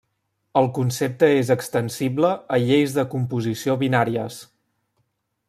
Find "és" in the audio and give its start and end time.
1.41-1.51